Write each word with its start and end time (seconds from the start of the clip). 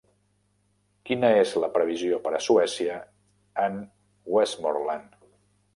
quina 1.09 1.29
és 1.41 1.51
la 1.65 1.69
previsió 1.75 2.19
per 2.25 2.33
a 2.39 2.41
Suècia 2.49 2.97
en 3.67 3.79
Westmoreland 4.39 5.19